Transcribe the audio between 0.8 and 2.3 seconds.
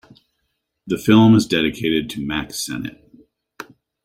The film is dedicated to